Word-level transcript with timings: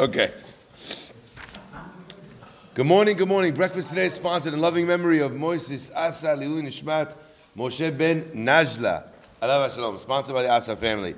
Okay. 0.00 0.30
Good 2.72 2.86
morning, 2.86 3.18
good 3.18 3.28
morning. 3.28 3.52
Breakfast 3.52 3.90
today 3.90 4.06
is 4.06 4.14
sponsored 4.14 4.54
in 4.54 4.60
loving 4.62 4.86
memory 4.86 5.18
of 5.18 5.32
Moises 5.32 5.94
Asa 5.94 6.34
Liu 6.36 6.62
Nishmat 6.62 7.14
Moshe 7.54 7.98
ben 7.98 8.22
Najla. 8.32 9.06
Alav 9.42 9.74
Shalom, 9.74 9.98
sponsored 9.98 10.34
by 10.34 10.40
the 10.40 10.50
Asa 10.50 10.74
family. 10.74 11.16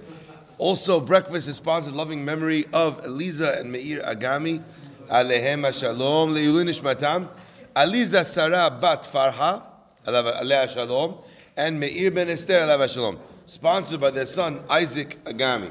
Also, 0.59 0.99
breakfast 0.99 1.47
is 1.47 1.55
sponsored 1.55 1.93
in 1.93 1.97
loving 1.97 2.25
memory 2.25 2.65
of 2.73 3.05
Eliza 3.05 3.57
and 3.57 3.71
Meir 3.71 4.03
Agami. 4.03 4.61
Alehem 5.09 5.63
Shalom. 5.79 6.35
Leilun 6.35 6.69
Nishmatam. 6.69 7.29
Aliza 7.77 8.25
Sarah 8.25 8.69
Bat 8.69 9.03
Farha. 9.03 9.63
Aleh 10.07 10.69
Shalom. 10.69 11.19
And 11.57 11.79
Meir 11.79 12.11
ben 12.11 12.29
Esther. 12.29 12.55
Alav 12.55 12.93
Shalom. 12.93 13.21
Sponsored 13.47 14.01
by 14.01 14.11
their 14.11 14.27
son 14.27 14.59
Isaac 14.69 15.23
Agami. 15.23 15.71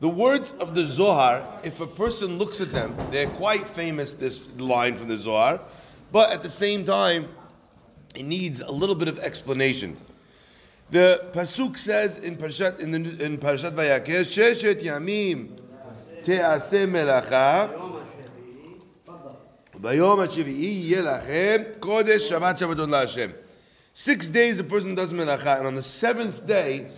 The 0.00 0.08
words 0.08 0.52
of 0.52 0.74
the 0.74 0.86
Zohar, 0.86 1.46
if 1.62 1.82
a 1.82 1.86
person 1.86 2.38
looks 2.38 2.62
at 2.62 2.72
them, 2.72 2.96
they're 3.10 3.26
quite 3.26 3.66
famous, 3.66 4.14
this 4.14 4.48
line 4.56 4.96
from 4.96 5.08
the 5.08 5.18
Zohar, 5.18 5.60
but 6.10 6.32
at 6.32 6.42
the 6.42 6.48
same 6.48 6.84
time, 6.84 7.28
it 8.16 8.24
needs 8.24 8.62
a 8.62 8.72
little 8.72 8.94
bit 8.94 9.08
of 9.08 9.18
explanation. 9.18 9.98
The 10.90 11.30
Pasuk 11.34 11.76
says 11.76 12.16
in 12.16 12.36
Parashat, 12.36 12.80
in, 12.80 12.92
the, 12.92 13.24
in 13.24 13.36
Parashat 13.36 13.72
Vayakhel, 13.72 14.22
Sheshet 14.22 14.80
Yamim 14.80 15.50
Te'aseh 16.22 16.88
Melacha 16.88 17.70
Bayom 19.76 20.26
HaShevi'i 20.26 20.88
Yelachem 20.88 21.78
Kodesh 21.78 22.30
Shabbat 22.30 22.56
Shabbaton 22.56 22.88
LaHashem 22.88 23.34
Six 23.92 24.28
days 24.28 24.60
a 24.60 24.64
person 24.64 24.94
does 24.94 25.12
Melacha, 25.12 25.58
and 25.58 25.66
on 25.66 25.74
the 25.74 25.82
seventh 25.82 26.46
day, 26.46 26.88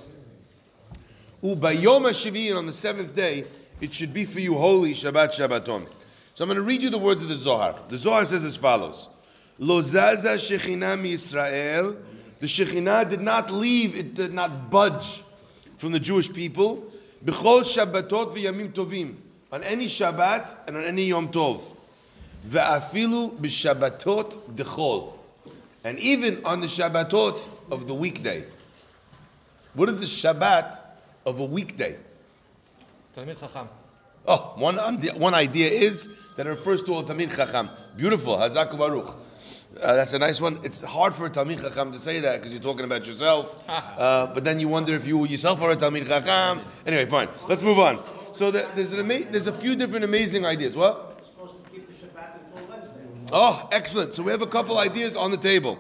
Ubayom 1.43 2.03
HaShevi, 2.03 2.57
on 2.57 2.67
the 2.67 2.73
seventh 2.73 3.17
day, 3.17 3.45
it 3.81 3.93
should 3.93 4.15
be 4.15 4.25
for 4.25 4.39
you 4.39 4.55
holy 4.55 4.93
Shabbat 4.93 5.31
Shabbaton. 5.31 5.85
So 6.35 6.45
I'm 6.45 6.49
going 6.49 6.57
to 6.57 6.63
read 6.63 6.83
you 6.83 6.89
the 6.89 6.99
words 6.99 7.21
of 7.21 7.29
the 7.29 7.35
Zohar. 7.35 7.75
The 7.89 7.99
Zohar 7.99 8.25
says 8.25 8.45
as 8.45 8.57
follows. 8.57 9.09
Lo 9.59 9.81
zaza 9.81 10.37
Shekhinah 10.37 11.05
Israel. 11.05 11.97
The 12.39 12.47
Shekhinah 12.47 13.11
did 13.11 13.23
not 13.23 13.51
leave, 13.51 13.97
it 13.97 14.15
did 14.15 14.33
not 14.33 14.71
budge 14.71 15.25
from 15.79 15.91
the 15.91 15.99
Jewish 15.99 16.33
people. 16.33 16.85
B'chol 17.25 17.63
Shabbatot 17.63 18.33
v'yamim 18.33 18.73
tovim. 18.73 19.17
On 19.51 19.65
any 19.65 19.87
Shabbat 19.87 20.69
and 20.69 20.77
on 20.77 20.85
any 20.85 21.07
Yom 21.07 21.29
Tov. 21.29 21.61
Ve'afilu 22.47 23.37
b'Shabbatot 23.37 24.55
dechol. 24.55 25.15
And 25.83 25.99
even 25.99 26.45
on 26.45 26.61
the 26.61 26.69
Shabbatot 26.69 27.49
of 27.73 27.89
the 27.89 27.95
weekday. 27.95 28.47
What 29.75 29.89
is 29.89 29.99
the 29.99 30.07
Shabbat 30.07 30.81
of 31.27 31.41
a 31.41 31.45
weekday. 31.45 31.97
Talmid 33.17 33.39
Chacham. 33.39 33.69
Oh, 34.27 34.53
one, 34.57 34.77
one 35.19 35.35
idea 35.35 35.69
is 35.69 36.35
that 36.37 36.47
it 36.47 36.51
refers 36.51 36.83
to 36.83 36.93
a 36.95 37.03
Talmid 37.03 37.35
Chacham. 37.37 37.69
Beautiful. 37.97 38.37
Hazak 38.37 38.77
Baruch. 38.79 39.17
Uh, 39.83 39.97
that's 39.97 40.13
a 40.13 40.19
nice 40.19 40.41
one. 40.41 40.61
It's 40.63 40.83
hard 40.83 41.15
for 41.15 41.27
a 41.27 41.31
Talmid 41.31 41.63
Chacham 41.63 41.93
to 41.93 41.99
say 41.99 42.21
that 42.21 42.37
because 42.39 42.53
you're 42.53 42.63
talking 42.63 42.85
about 42.85 43.07
yourself. 43.07 43.69
Uh, 43.93 44.27
but 44.27 44.43
then 44.43 44.59
you 44.59 44.69
wonder 44.69 44.95
if 44.95 45.07
you 45.07 45.25
yourself 45.27 45.61
are 45.63 45.73
a 45.73 45.77
Talmid 45.77 46.09
Chacham. 46.09 46.65
Anyway, 46.87 47.07
fine. 47.07 47.29
Let's 47.49 47.63
move 47.63 47.79
on. 47.79 48.05
So 48.33 48.51
the, 48.51 48.69
there's, 48.75 48.93
an 48.93 49.01
ama- 49.01 49.31
there's 49.31 49.47
a 49.47 49.53
few 49.53 49.77
different 49.77 50.05
amazing 50.05 50.45
ideas. 50.45 50.77
What? 50.77 51.21
Oh, 53.33 53.69
excellent. 53.71 54.13
So 54.13 54.23
we 54.23 54.31
have 54.33 54.43
a 54.43 54.47
couple 54.47 54.79
ideas 54.79 55.15
on 55.17 55.31
the 55.31 55.37
table. 55.37 55.79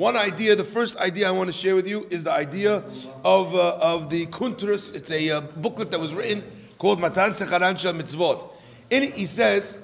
One 0.00 0.16
idea, 0.16 0.56
the 0.56 0.64
first 0.64 0.96
idea 0.96 1.28
I 1.28 1.30
want 1.30 1.48
to 1.48 1.52
share 1.52 1.74
with 1.74 1.86
you 1.86 2.06
is 2.08 2.24
the 2.24 2.32
idea 2.32 2.82
of, 3.22 3.54
uh, 3.54 3.76
of 3.82 4.08
the 4.08 4.24
Kuntrus. 4.28 4.94
It's 4.94 5.10
a 5.10 5.30
uh, 5.30 5.40
booklet 5.42 5.90
that 5.90 6.00
was 6.00 6.14
written 6.14 6.42
called 6.78 7.02
Matan 7.02 7.32
Secharan 7.32 7.78
Shel 7.78 7.92
Mitzvot. 7.92 8.50
In 8.88 9.02
it, 9.02 9.14
he 9.14 9.26
says, 9.26 9.76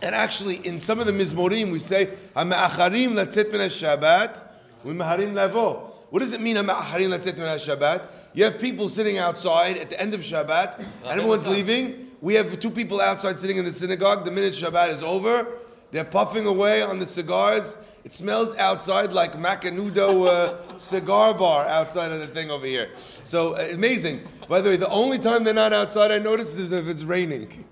and 0.00 0.14
actually 0.14 0.66
in 0.66 0.78
some 0.78 1.00
of 1.00 1.04
the 1.04 1.12
Mizmorim, 1.12 1.70
we 1.70 1.80
say, 1.80 2.06
HaMe'acharim 2.34 3.10
latzet 3.10 3.52
min 3.52 3.60
Shabbat, 3.60 4.42
u'meharim 4.86 5.34
lavo. 5.34 5.92
What 6.08 6.20
does 6.20 6.32
it 6.32 6.40
mean, 6.40 6.56
HaMe'acharim 6.56 7.14
latzet 7.14 7.36
min 7.36 7.46
Shabbat? 7.46 8.10
You 8.32 8.44
have 8.44 8.58
people 8.58 8.88
sitting 8.88 9.18
outside 9.18 9.76
at 9.76 9.90
the 9.90 10.00
end 10.00 10.14
of 10.14 10.20
Shabbat, 10.20 10.78
and 11.02 11.10
everyone's 11.10 11.46
leaving. 11.46 12.10
We 12.22 12.36
have 12.36 12.58
two 12.58 12.70
people 12.70 13.02
outside 13.02 13.38
sitting 13.38 13.58
in 13.58 13.66
the 13.66 13.72
synagogue. 13.72 14.24
The 14.24 14.30
minute 14.30 14.54
Shabbat 14.54 14.88
is 14.88 15.02
over, 15.02 15.46
they're 15.90 16.04
puffing 16.04 16.46
away 16.46 16.82
on 16.82 16.98
the 16.98 17.06
cigars. 17.06 17.76
It 18.04 18.14
smells 18.14 18.54
outside 18.56 19.12
like 19.12 19.32
Macanudo 19.32 20.26
uh, 20.26 20.78
cigar 20.78 21.34
bar 21.34 21.66
outside 21.66 22.12
of 22.12 22.20
the 22.20 22.26
thing 22.26 22.50
over 22.50 22.66
here. 22.66 22.90
So 22.96 23.54
uh, 23.54 23.68
amazing. 23.72 24.22
By 24.48 24.60
the 24.60 24.70
way, 24.70 24.76
the 24.76 24.88
only 24.88 25.18
time 25.18 25.44
they're 25.44 25.54
not 25.54 25.72
outside, 25.72 26.10
I 26.10 26.18
notice, 26.18 26.58
is 26.58 26.72
if 26.72 26.86
it's 26.86 27.02
raining. 27.02 27.64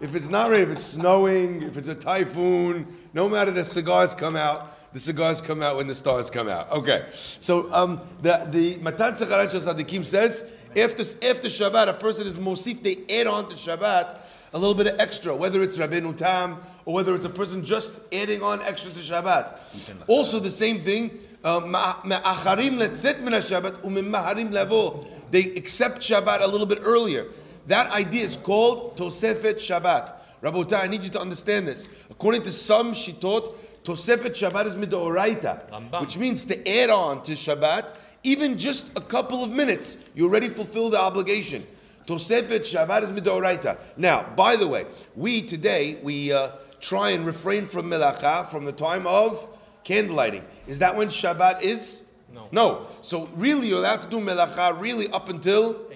If 0.00 0.14
it's 0.14 0.28
not 0.28 0.50
raining, 0.50 0.70
if 0.70 0.76
it's 0.76 0.84
snowing, 0.84 1.62
if 1.62 1.76
it's 1.76 1.88
a 1.88 1.94
typhoon, 1.94 2.86
no 3.14 3.28
matter 3.28 3.50
the 3.50 3.64
cigars 3.64 4.14
come 4.14 4.36
out, 4.36 4.92
the 4.92 4.98
cigars 4.98 5.40
come 5.40 5.62
out 5.62 5.76
when 5.76 5.86
the 5.86 5.94
stars 5.94 6.30
come 6.30 6.48
out. 6.48 6.70
Okay. 6.72 7.06
So 7.12 7.72
um, 7.72 8.00
the 8.22 8.46
the 8.50 8.78
Matan 8.78 9.14
Secharat 9.14 9.50
Shel 9.50 9.74
Sadikim 9.74 10.04
says 10.04 10.44
after 10.70 11.02
after 11.02 11.48
Shabbat, 11.48 11.88
a 11.88 11.94
person 11.94 12.26
is 12.26 12.38
mosif. 12.38 12.82
They 12.82 13.20
add 13.20 13.26
on 13.26 13.48
to 13.48 13.56
Shabbat 13.56 14.39
a 14.52 14.58
little 14.58 14.74
bit 14.74 14.86
of 14.88 14.98
extra, 14.98 15.34
whether 15.34 15.62
it's 15.62 15.76
Rabbeinu 15.78 16.16
Tam 16.16 16.58
or 16.84 16.94
whether 16.94 17.14
it's 17.14 17.24
a 17.24 17.30
person 17.30 17.64
just 17.64 18.00
adding 18.12 18.42
on 18.42 18.60
extra 18.62 18.90
to 18.90 18.98
Shabbat. 18.98 19.60
Also, 20.08 20.40
the 20.40 20.50
same 20.50 20.82
thing. 20.82 21.10
uh, 21.44 21.60
Ma'acharim 21.60 22.78
letzet 22.78 23.20
min 23.22 23.32
Shabbat 23.34 23.82
u'mimaharim 23.82 24.50
levo. 24.50 25.04
They 25.30 25.44
accept 25.54 26.00
Shabbat 26.00 26.42
a 26.42 26.46
little 26.46 26.66
bit 26.66 26.80
earlier. 26.82 27.26
That 27.68 27.90
idea 27.92 28.24
is 28.24 28.36
called 28.36 28.96
Tosefet 28.96 29.54
Shabbat. 29.56 30.14
Rabotai, 30.42 30.84
I 30.84 30.86
need 30.88 31.04
you 31.04 31.10
to 31.10 31.20
understand 31.20 31.68
this. 31.68 32.06
According 32.10 32.42
to 32.42 32.52
some 32.52 32.92
Shitot, 32.92 33.54
Tosefet 33.84 34.30
Shabbat 34.30 34.66
is 34.66 34.74
midoraita, 34.74 36.00
which 36.00 36.18
means 36.18 36.44
to 36.46 36.68
add 36.68 36.90
on 36.90 37.22
to 37.22 37.32
Shabbat, 37.32 37.96
even 38.24 38.58
just 38.58 38.90
a 38.98 39.00
couple 39.00 39.44
of 39.44 39.50
minutes, 39.50 40.10
you 40.14 40.24
already 40.24 40.48
fulfill 40.48 40.90
the 40.90 40.98
obligation. 40.98 41.66
Tosefet 42.06 42.60
Shabbat 42.60 43.02
is 43.02 43.12
midoraita. 43.12 43.78
Now, 43.96 44.24
by 44.36 44.56
the 44.56 44.66
way, 44.66 44.86
we 45.14 45.42
today 45.42 45.98
we 46.02 46.32
uh, 46.32 46.50
try 46.80 47.10
and 47.10 47.24
refrain 47.24 47.66
from 47.66 47.90
melacha 47.90 48.48
from 48.48 48.64
the 48.64 48.72
time 48.72 49.06
of 49.06 49.48
candlelighting. 49.84 50.44
Is 50.66 50.78
that 50.80 50.96
when 50.96 51.08
Shabbat 51.08 51.62
is? 51.62 52.02
No. 52.32 52.48
No. 52.52 52.86
So 53.02 53.28
really, 53.34 53.68
you're 53.68 53.78
allowed 53.78 54.02
to 54.02 54.08
do 54.08 54.18
melacha 54.18 54.80
really 54.80 55.08
up 55.08 55.28
until 55.28 55.86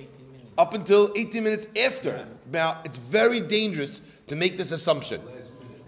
up 0.57 0.75
until 0.75 1.13
18 1.17 1.43
minutes 1.43 1.67
after. 1.85 2.27
Now, 2.51 2.81
it's 2.85 2.99
very 2.99 3.41
dangerous 3.41 4.01
to 4.29 4.37
make 4.37 4.57
this 4.57 4.71
assumption. 4.71 5.21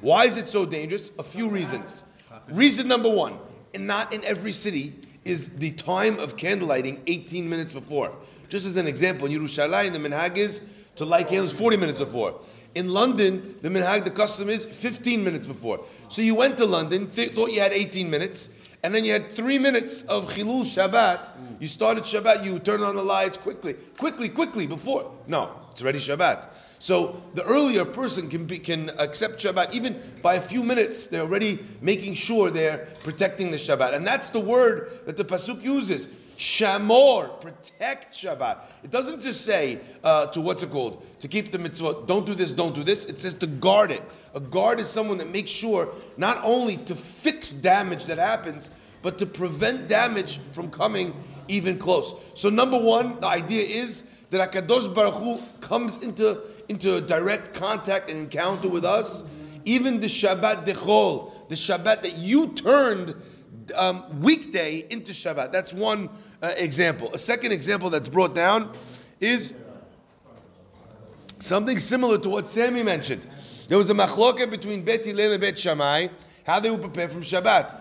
Why 0.01 0.25
is 0.25 0.37
it 0.37 0.49
so 0.49 0.67
dangerous? 0.67 1.11
A 1.19 1.23
few 1.23 1.49
reasons. 1.49 2.05
Reason 2.49 2.87
number 2.87 3.11
one, 3.11 3.39
and 3.75 3.87
not 3.87 4.13
in 4.13 4.25
every 4.25 4.53
city 4.53 4.95
is 5.25 5.51
the 5.51 5.73
time 5.73 6.19
of 6.21 6.37
candlelighting 6.37 7.01
18 7.07 7.49
minutes 7.49 7.73
before. 7.73 8.17
Just 8.49 8.67
as 8.67 8.77
an 8.77 8.87
example, 8.87 9.27
in 9.27 9.33
Yerushalayim, 9.33 9.93
the 9.93 9.99
minhag 9.99 10.37
is 10.37 10.63
to 10.97 11.05
light 11.05 11.29
candles 11.29 11.53
40 11.53 11.77
minutes 11.77 11.99
before. 11.99 12.41
In 12.75 12.91
London, 12.91 13.57
the 13.63 13.69
minhag, 13.69 14.05
the 14.05 14.11
custom 14.11 14.49
is 14.49 14.67
15 14.67 15.25
minutes 15.25 15.47
before. 15.47 15.85
So 16.09 16.23
you 16.23 16.35
went 16.35 16.59
to 16.59 16.67
London, 16.67 17.09
th- 17.09 17.31
thought 17.31 17.53
you 17.53 17.61
had 17.61 17.73
18 17.73 18.11
minutes, 18.11 18.77
and 18.83 18.95
then 18.95 19.05
you 19.05 19.13
had 19.13 19.33
three 19.33 19.59
minutes 19.59 20.03
of 20.03 20.31
Chilul 20.31 20.63
Shabbat. 20.63 21.61
You 21.61 21.67
started 21.67 22.05
Shabbat, 22.05 22.45
you 22.45 22.59
turned 22.59 22.85
on 22.85 22.95
the 22.95 23.03
lights 23.03 23.39
quickly, 23.39 23.75
quickly, 23.97 24.29
quickly 24.29 24.67
before. 24.67 25.11
No, 25.27 25.51
it's 25.71 25.83
already 25.83 25.99
Shabbat. 25.99 26.53
So 26.79 27.17
the 27.35 27.43
earlier 27.45 27.85
person 27.85 28.29
can 28.29 28.45
be, 28.45 28.59
can 28.59 28.91
accept 28.99 29.43
Shabbat 29.43 29.75
even 29.75 30.01
by 30.23 30.35
a 30.35 30.41
few 30.41 30.63
minutes. 30.63 31.07
They're 31.07 31.23
already 31.23 31.59
making 31.81 32.15
sure 32.15 32.51
they're 32.51 32.87
protecting 33.03 33.51
the 33.51 33.57
Shabbat, 33.57 33.95
and 33.95 34.07
that's 34.07 34.31
the 34.31 34.41
word 34.41 34.91
that 35.07 35.17
the 35.17 35.25
pasuk 35.25 35.63
uses. 35.63 36.09
Shamor, 36.37 37.41
protect 37.41 38.15
Shabbat. 38.15 38.59
It 38.85 38.91
doesn't 38.91 39.21
just 39.21 39.45
say 39.45 39.81
uh, 40.05 40.27
to 40.29 40.41
what's 40.41 40.63
it 40.63 40.71
called 40.71 41.03
to 41.21 41.29
keep 41.29 41.51
the 41.51 41.59
mitzvah, 41.59 42.03
Don't 42.07 42.27
do 42.27 42.35
this, 42.35 42.53
don't 42.53 42.75
do 42.75 42.85
this. 42.85 43.07
It 43.07 43.19
says 43.19 43.35
to 43.37 43.47
guard 43.47 43.91
it. 43.91 44.03
A 44.35 44.41
guard 44.41 44.79
is 44.79 44.89
someone 44.89 45.19
that 45.19 45.31
makes 45.31 45.51
sure 45.51 45.89
not 46.17 46.39
only 46.45 46.77
to 46.77 46.95
fix 46.95 47.53
damage 47.53 48.07
that 48.07 48.19
happens, 48.19 48.71
but 49.03 49.19
to 49.19 49.27
prevent 49.27 49.89
damage 49.89 50.39
from 50.51 50.71
coming 50.71 51.15
even 51.49 51.79
close. 51.79 52.15
So 52.35 52.49
number 52.51 52.79
one, 52.79 53.21
the 53.21 53.29
idea 53.29 53.63
is 53.63 54.03
that 54.31 54.51
Hakadosh 54.51 54.93
Baruch 54.93 55.15
Hu 55.15 55.41
comes 55.61 55.99
into 55.99 56.41
into 56.69 57.01
direct 57.01 57.55
contact 57.55 58.11
and 58.11 58.19
encounter 58.19 58.69
with 58.69 58.85
us. 58.85 59.25
Even 59.65 60.01
the 60.01 60.07
Shabbat 60.07 60.65
Dechol, 60.65 61.49
the 61.49 61.55
Shabbat 61.55 62.03
that 62.03 62.19
you 62.19 62.49
turned 62.49 63.15
um, 63.75 64.21
weekday 64.21 64.85
into 64.91 65.13
Shabbat. 65.13 65.53
That's 65.53 65.73
one 65.73 66.09
uh, 66.43 66.53
example. 66.57 67.13
A 67.15 67.19
second 67.19 67.53
example 67.53 67.91
that's 67.91 68.09
brought 68.09 68.35
down 68.35 68.73
is 69.21 69.53
something 71.39 71.79
similar 71.79 72.19
to 72.19 72.29
what 72.29 72.47
Sammy 72.47 72.83
mentioned. 72.83 73.27
There 73.69 73.79
was 73.79 73.91
a 73.91 73.95
machloket 73.95 74.51
between 74.51 74.85
Bet 74.85 75.05
Hillel 75.05 75.33
and 75.33 75.41
Bet 75.41 75.59
Shammai, 75.59 76.09
how 76.47 76.61
they 76.61 76.71
would 76.71 76.81
prepare 76.81 77.09
from 77.09 77.23
Shabbat. 77.23 77.77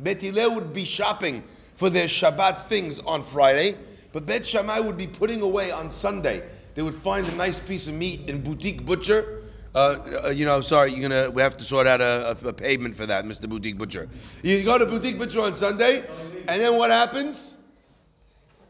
Bet 0.00 0.22
Hillel 0.22 0.54
would 0.54 0.72
be 0.72 0.84
shopping 0.84 1.42
for 1.42 1.90
their 1.90 2.06
Shabbat 2.06 2.62
things 2.62 2.98
on 3.00 3.22
Friday, 3.22 3.76
but 4.12 4.26
Bet 4.26 4.46
Shammai 4.46 4.80
would 4.80 4.96
be 4.96 5.06
putting 5.06 5.42
away 5.42 5.70
on 5.70 5.90
Sunday. 5.90 6.42
they 6.74 6.82
would 6.82 6.94
find 6.94 7.26
a 7.26 7.34
nice 7.34 7.58
piece 7.58 7.88
of 7.88 7.94
meat 7.94 8.28
in 8.28 8.40
boutique 8.40 8.84
butcher. 8.84 9.37
Uh, 9.74 10.22
uh, 10.24 10.28
you 10.30 10.44
know, 10.44 10.60
sorry, 10.60 10.92
you're 10.92 11.08
gonna. 11.08 11.30
We 11.30 11.42
have 11.42 11.56
to 11.58 11.64
sort 11.64 11.86
out 11.86 12.00
a, 12.00 12.36
a, 12.44 12.48
a 12.48 12.52
payment 12.52 12.96
for 12.96 13.06
that, 13.06 13.24
Mr. 13.24 13.48
Boutique 13.48 13.76
Butcher. 13.78 14.08
You 14.42 14.64
go 14.64 14.78
to 14.78 14.86
boutique 14.86 15.18
butcher 15.18 15.40
on 15.40 15.54
Sunday, 15.54 16.06
and 16.48 16.60
then 16.60 16.76
what 16.76 16.90
happens? 16.90 17.56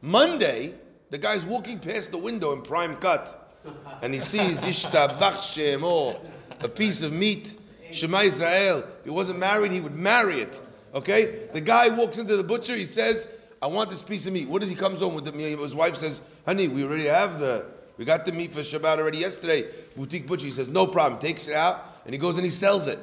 Monday, 0.02 0.74
the 1.10 1.18
guy's 1.18 1.46
walking 1.46 1.78
past 1.78 2.10
the 2.10 2.18
window 2.18 2.52
in 2.52 2.62
prime 2.62 2.96
cut, 2.96 3.54
and 4.02 4.12
he 4.12 4.20
sees 4.20 4.64
Ishtabach 4.64 5.18
Shemo, 5.18 6.16
a 6.60 6.68
piece 6.68 7.02
of 7.02 7.12
meat. 7.12 7.56
Shema 7.90 8.20
Israel. 8.20 8.80
If 8.80 9.04
he 9.04 9.10
wasn't 9.10 9.38
married, 9.38 9.72
he 9.72 9.80
would 9.80 9.94
marry 9.94 10.36
it. 10.36 10.60
Okay? 10.94 11.48
The 11.52 11.60
guy 11.60 11.88
walks 11.88 12.18
into 12.18 12.36
the 12.36 12.44
butcher, 12.44 12.76
he 12.76 12.84
says, 12.84 13.30
I 13.60 13.66
want 13.66 13.90
this 13.90 14.02
piece 14.02 14.26
of 14.26 14.32
meat. 14.32 14.48
What 14.48 14.60
does 14.60 14.70
he 14.70 14.76
comes 14.76 15.00
home 15.00 15.14
with 15.14 15.24
the? 15.24 15.32
His 15.32 15.74
wife 15.74 15.96
says, 15.96 16.20
Honey, 16.44 16.68
we 16.68 16.84
already 16.84 17.06
have 17.06 17.40
the 17.40 17.66
we 17.98 18.04
got 18.04 18.24
the 18.24 18.32
meat 18.32 18.52
for 18.52 18.60
Shabbat 18.60 18.98
already 18.98 19.18
yesterday. 19.18 19.68
Boutique 19.96 20.26
butcher, 20.26 20.46
he 20.46 20.52
says, 20.52 20.68
no 20.68 20.86
problem. 20.86 21.20
Takes 21.20 21.48
it 21.48 21.54
out 21.54 21.84
and 22.04 22.14
he 22.14 22.18
goes 22.18 22.36
and 22.36 22.44
he 22.44 22.50
sells 22.50 22.86
it. 22.86 22.98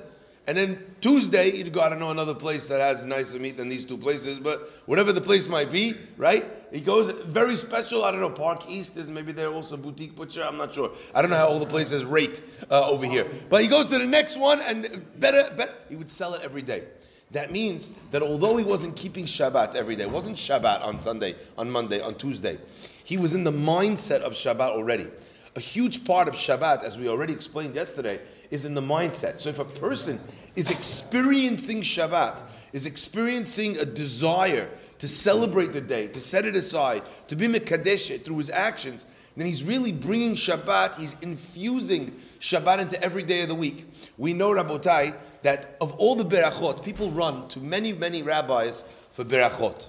And 0.47 0.55
then 0.55 0.95
Tuesday, 1.01 1.51
he'd 1.51 1.73
go, 1.73 1.81
I 1.81 1.89
don't 1.89 1.99
know 1.99 2.11
another 2.11 2.35
place 2.35 2.67
that 2.67 2.79
has 2.79 3.03
nicer 3.03 3.39
meat 3.39 3.57
than 3.57 3.67
these 3.67 3.83
two 3.83 3.97
places, 3.97 4.39
but 4.39 4.69
whatever 4.85 5.11
the 5.11 5.21
place 5.21 5.47
might 5.47 5.71
be, 5.71 5.95
right? 6.17 6.45
He 6.71 6.81
goes, 6.81 7.09
very 7.09 7.55
special, 7.55 8.05
I 8.05 8.11
don't 8.11 8.19
know, 8.19 8.29
Park 8.29 8.69
East 8.69 8.95
is 8.95 9.09
maybe 9.09 9.31
there 9.31 9.49
also 9.49 9.75
boutique 9.75 10.15
butcher, 10.15 10.43
I'm 10.43 10.57
not 10.57 10.73
sure. 10.73 10.91
I 11.15 11.21
don't 11.21 11.31
know 11.31 11.37
how 11.37 11.47
all 11.47 11.59
the 11.59 11.65
places 11.65 12.05
rate 12.05 12.43
uh, 12.69 12.87
over 12.87 13.05
here. 13.05 13.27
But 13.49 13.61
he 13.61 13.67
goes 13.67 13.89
to 13.89 13.97
the 13.97 14.05
next 14.05 14.37
one 14.37 14.61
and 14.61 15.03
better, 15.19 15.51
better, 15.55 15.73
he 15.89 15.95
would 15.95 16.11
sell 16.11 16.35
it 16.35 16.43
every 16.43 16.61
day. 16.61 16.83
That 17.31 17.51
means 17.51 17.91
that 18.11 18.21
although 18.21 18.55
he 18.55 18.63
wasn't 18.63 18.95
keeping 18.95 19.25
Shabbat 19.25 19.73
every 19.73 19.95
day, 19.95 20.03
it 20.03 20.11
wasn't 20.11 20.37
Shabbat 20.37 20.81
on 20.83 20.99
Sunday, 20.99 21.35
on 21.57 21.71
Monday, 21.71 22.01
on 22.01 22.15
Tuesday, 22.15 22.59
he 23.05 23.17
was 23.17 23.35
in 23.35 23.43
the 23.43 23.51
mindset 23.51 24.21
of 24.21 24.33
Shabbat 24.33 24.71
already. 24.71 25.07
A 25.55 25.59
huge 25.61 26.03
part 26.03 26.27
of 26.27 26.33
Shabbat, 26.33 26.83
as 26.83 26.99
we 26.99 27.07
already 27.07 27.31
explained 27.31 27.75
yesterday, 27.75 28.19
is 28.51 28.65
in 28.65 28.73
the 28.73 28.81
mindset. 28.81 29.39
So 29.39 29.47
if 29.47 29.59
a 29.59 29.63
person 29.63 30.19
is 30.55 30.69
experiencing 30.69 31.81
Shabbat, 31.81 32.43
is 32.73 32.85
experiencing 32.85 33.77
a 33.77 33.85
desire 33.85 34.69
to 34.97 35.07
celebrate 35.07 35.71
the 35.71 35.81
day, 35.81 36.07
to 36.07 36.19
set 36.19 36.45
it 36.45 36.55
aside, 36.55 37.03
to 37.27 37.35
be 37.35 37.47
Mekadesh 37.47 38.21
through 38.25 38.39
his 38.39 38.49
actions, 38.49 39.05
then 39.37 39.45
he's 39.45 39.63
really 39.63 39.91
bringing 39.91 40.33
Shabbat, 40.33 40.99
he's 40.99 41.15
infusing 41.21 42.11
Shabbat 42.39 42.79
into 42.79 43.01
every 43.03 43.23
day 43.23 43.43
of 43.43 43.49
the 43.49 43.55
week. 43.55 43.85
We 44.17 44.33
know, 44.33 44.49
Rabotai, 44.49 45.15
that 45.43 45.77
of 45.79 45.93
all 45.95 46.15
the 46.15 46.25
berachot, 46.25 46.83
people 46.83 47.11
run 47.11 47.47
to 47.49 47.59
many, 47.59 47.93
many 47.93 48.23
rabbis 48.23 48.83
for 49.11 49.23
berachot. 49.23 49.87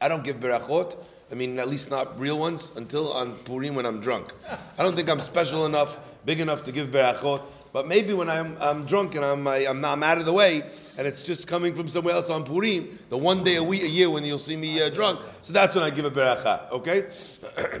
I 0.00 0.08
don't 0.08 0.24
give 0.24 0.40
berachot. 0.40 0.96
I 1.30 1.34
mean, 1.34 1.58
at 1.58 1.68
least 1.68 1.90
not 1.90 2.18
real 2.18 2.38
ones, 2.38 2.70
until 2.76 3.12
on 3.12 3.34
Purim 3.34 3.74
when 3.74 3.84
I'm 3.84 4.00
drunk. 4.00 4.32
I 4.78 4.82
don't 4.82 4.96
think 4.96 5.10
I'm 5.10 5.20
special 5.20 5.66
enough, 5.66 6.16
big 6.24 6.40
enough 6.40 6.62
to 6.62 6.72
give 6.72 6.88
berachot, 6.88 7.42
but 7.72 7.86
maybe 7.86 8.14
when 8.14 8.30
I'm, 8.30 8.56
I'm 8.60 8.86
drunk 8.86 9.14
and 9.14 9.24
I'm, 9.24 9.46
I, 9.46 9.58
am 9.58 9.84
i 9.84 9.92
I'm 9.92 10.02
out 10.02 10.16
of 10.18 10.24
the 10.24 10.32
way, 10.32 10.62
and 10.96 11.06
it's 11.06 11.24
just 11.24 11.46
coming 11.46 11.74
from 11.74 11.86
somewhere 11.88 12.14
else 12.14 12.30
on 12.30 12.44
Purim, 12.44 12.88
the 13.10 13.18
one 13.18 13.44
day 13.44 13.56
a 13.56 13.62
week, 13.62 13.82
a 13.82 13.88
year 13.88 14.08
when 14.08 14.24
you'll 14.24 14.38
see 14.38 14.56
me 14.56 14.80
uh, 14.80 14.88
drunk, 14.88 15.20
so 15.42 15.52
that's 15.52 15.74
when 15.74 15.84
I 15.84 15.90
give 15.90 16.06
a 16.06 16.10
beracha, 16.10 16.70
okay? 16.70 17.08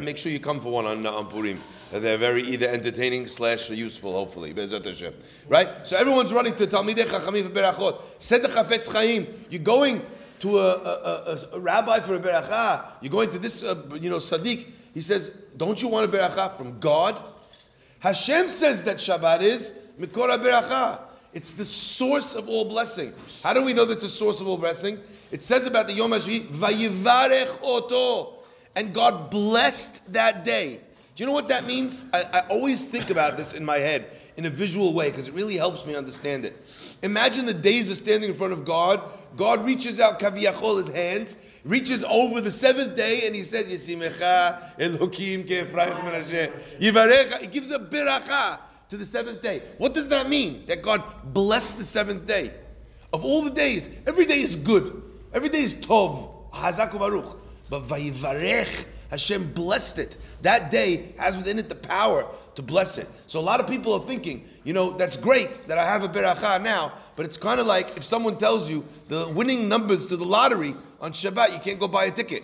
Make 0.04 0.18
sure 0.18 0.30
you 0.30 0.40
come 0.40 0.60
for 0.60 0.70
one 0.70 0.84
on, 0.84 1.06
on 1.06 1.26
Purim. 1.26 1.58
They're 1.90 2.18
very 2.18 2.42
either 2.42 2.68
entertaining 2.68 3.26
slash 3.26 3.70
useful, 3.70 4.12
hopefully. 4.12 4.52
Right? 4.52 5.86
So 5.86 5.96
everyone's 5.96 6.34
running 6.34 6.54
to 6.56 6.66
Talmidei 6.66 7.06
Chachamim 7.06 7.44
for 7.44 7.50
berachot. 7.50 8.02
Said 8.20 8.42
the 8.42 8.48
Chafetz 8.48 8.92
Chaim, 8.92 9.26
you're 9.48 9.62
going 9.62 10.02
to 10.40 10.58
a, 10.58 10.74
a, 10.74 11.48
a, 11.52 11.56
a, 11.56 11.60
rabbi 11.60 12.00
for 12.00 12.14
a 12.14 12.20
beracha, 12.20 12.84
you're 13.00 13.10
going 13.10 13.30
to 13.30 13.38
this, 13.38 13.62
uh, 13.62 13.82
you 14.00 14.10
know, 14.10 14.18
Sadiq, 14.18 14.66
he 14.94 15.00
says, 15.00 15.30
don't 15.56 15.80
you 15.80 15.88
want 15.88 16.12
a 16.12 16.16
beracha 16.16 16.56
from 16.56 16.78
God? 16.78 17.18
Hashem 18.00 18.48
says 18.48 18.84
that 18.84 18.96
Shabbat 18.96 19.42
is 19.42 19.74
Mikora 19.98 20.38
beracha. 20.38 21.00
It's 21.32 21.52
the 21.52 21.64
source 21.64 22.34
of 22.34 22.48
all 22.48 22.64
blessing. 22.64 23.12
How 23.42 23.52
do 23.52 23.64
we 23.64 23.72
know 23.72 23.84
that's 23.84 24.02
a 24.02 24.08
source 24.08 24.40
of 24.40 24.48
all 24.48 24.56
blessing? 24.56 24.98
It 25.30 25.42
says 25.42 25.66
about 25.66 25.86
the 25.86 25.92
Yom 25.92 26.12
HaShvi, 26.12 26.48
Vayivarech 26.48 27.58
Oto. 27.62 28.38
And 28.74 28.94
God 28.94 29.30
blessed 29.30 30.12
that 30.12 30.44
day. 30.44 30.80
Do 31.16 31.22
you 31.22 31.26
know 31.26 31.32
what 31.32 31.48
that 31.48 31.66
means? 31.66 32.06
I, 32.12 32.24
I 32.32 32.40
always 32.48 32.86
think 32.86 33.10
about 33.10 33.36
this 33.36 33.52
in 33.52 33.64
my 33.64 33.78
head 33.78 34.08
in 34.36 34.46
a 34.46 34.50
visual 34.50 34.94
way 34.94 35.10
because 35.10 35.26
it 35.26 35.34
really 35.34 35.56
helps 35.56 35.84
me 35.84 35.96
understand 35.96 36.44
it. 36.44 36.56
Imagine 37.02 37.46
the 37.46 37.54
days 37.54 37.90
of 37.90 37.96
standing 37.96 38.30
in 38.30 38.34
front 38.34 38.52
of 38.52 38.64
God. 38.64 39.00
God 39.36 39.64
reaches 39.64 40.00
out 40.00 40.18
kaviyachol 40.18 40.78
his 40.78 40.88
hands, 40.94 41.60
reaches 41.64 42.02
over 42.04 42.40
the 42.40 42.50
seventh 42.50 42.96
day, 42.96 43.22
and 43.24 43.36
he 43.36 43.42
says, 43.42 43.70
Yisimecha 43.70 44.76
Elokim 44.78 45.46
Yivarecha. 45.46 47.40
He 47.40 47.46
gives 47.46 47.70
a 47.70 47.78
biracha 47.78 48.58
to 48.88 48.96
the 48.96 49.04
seventh 49.04 49.42
day. 49.42 49.62
What 49.78 49.94
does 49.94 50.08
that 50.08 50.28
mean? 50.28 50.66
That 50.66 50.82
God 50.82 51.04
blessed 51.24 51.78
the 51.78 51.84
seventh 51.84 52.26
day. 52.26 52.52
Of 53.12 53.24
all 53.24 53.42
the 53.42 53.50
days, 53.50 53.88
every 54.06 54.26
day 54.26 54.40
is 54.40 54.56
good. 54.56 55.02
Every 55.32 55.48
day 55.48 55.60
is 55.60 55.74
tov. 55.74 56.50
Hazaku 56.50 56.98
baruch. 56.98 57.38
But 57.70 57.82
vayivarech, 57.82 58.88
Hashem 59.10 59.52
blessed 59.52 59.98
it. 59.98 60.18
That 60.42 60.70
day 60.70 61.14
has 61.18 61.36
within 61.36 61.58
it 61.58 61.68
the 61.68 61.74
power 61.74 62.26
to 62.58 62.62
bless 62.62 62.98
it. 62.98 63.08
So 63.28 63.38
a 63.38 63.46
lot 63.52 63.60
of 63.60 63.68
people 63.68 63.92
are 63.92 64.00
thinking, 64.00 64.44
you 64.64 64.72
know, 64.72 64.90
that's 64.90 65.16
great 65.16 65.60
that 65.68 65.78
I 65.78 65.84
have 65.84 66.02
a 66.02 66.08
beracha 66.08 66.60
now, 66.60 66.92
but 67.14 67.24
it's 67.24 67.36
kind 67.36 67.60
of 67.60 67.68
like 67.68 67.96
if 67.96 68.02
someone 68.02 68.36
tells 68.36 68.68
you 68.68 68.84
the 69.06 69.28
winning 69.28 69.68
numbers 69.68 70.08
to 70.08 70.16
the 70.16 70.24
lottery 70.24 70.74
on 71.00 71.12
Shabbat, 71.12 71.52
you 71.52 71.60
can't 71.60 71.78
go 71.78 71.86
buy 71.86 72.06
a 72.06 72.10
ticket. 72.10 72.42